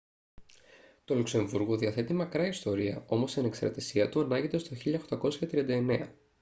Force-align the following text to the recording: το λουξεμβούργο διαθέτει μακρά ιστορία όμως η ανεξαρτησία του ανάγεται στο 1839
το 1.05 1.15
λουξεμβούργο 1.15 1.77
διαθέτει 1.77 2.13
μακρά 2.13 2.47
ιστορία 2.47 3.03
όμως 3.07 3.35
η 3.35 3.39
ανεξαρτησία 3.39 4.09
του 4.09 4.21
ανάγεται 4.21 4.57
στο 4.57 4.75
1839 5.51 6.07